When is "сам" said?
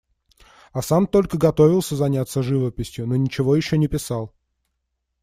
0.81-1.05